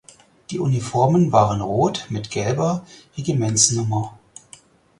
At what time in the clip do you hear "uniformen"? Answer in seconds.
0.57-1.31